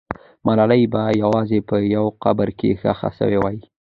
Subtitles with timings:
[0.45, 3.57] ملالۍ به یوازې په یو قبر کې ښخ سوې وي.